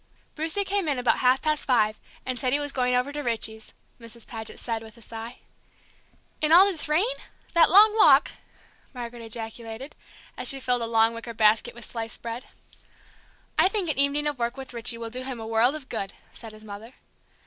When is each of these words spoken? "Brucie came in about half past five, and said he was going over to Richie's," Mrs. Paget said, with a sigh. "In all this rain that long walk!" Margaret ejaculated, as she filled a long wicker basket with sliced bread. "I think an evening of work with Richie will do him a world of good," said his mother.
"Brucie 0.33 0.65
came 0.65 0.87
in 0.87 0.97
about 0.97 1.19
half 1.19 1.43
past 1.43 1.63
five, 1.67 1.99
and 2.25 2.39
said 2.39 2.51
he 2.51 2.59
was 2.59 2.71
going 2.71 2.95
over 2.95 3.11
to 3.11 3.21
Richie's," 3.21 3.71
Mrs. 3.99 4.25
Paget 4.25 4.57
said, 4.59 4.81
with 4.81 4.97
a 4.97 4.99
sigh. 5.03 5.37
"In 6.41 6.51
all 6.51 6.65
this 6.65 6.89
rain 6.89 7.05
that 7.53 7.69
long 7.69 7.95
walk!" 7.95 8.31
Margaret 8.95 9.21
ejaculated, 9.21 9.95
as 10.35 10.49
she 10.49 10.59
filled 10.59 10.81
a 10.81 10.87
long 10.87 11.13
wicker 11.13 11.35
basket 11.35 11.75
with 11.75 11.85
sliced 11.85 12.19
bread. 12.23 12.47
"I 13.59 13.67
think 13.69 13.91
an 13.91 13.99
evening 13.99 14.25
of 14.25 14.39
work 14.39 14.57
with 14.57 14.73
Richie 14.73 14.97
will 14.97 15.11
do 15.11 15.21
him 15.21 15.39
a 15.39 15.45
world 15.45 15.75
of 15.75 15.87
good," 15.87 16.13
said 16.33 16.51
his 16.51 16.63
mother. 16.63 16.93